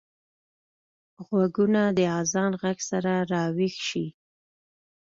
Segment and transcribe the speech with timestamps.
[1.25, 4.05] غوږونه د اذان غږ سره راويښ شي